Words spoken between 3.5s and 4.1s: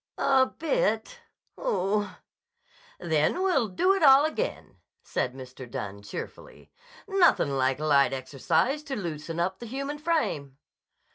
do it